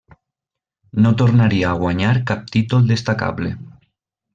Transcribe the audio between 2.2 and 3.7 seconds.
cap títol destacable.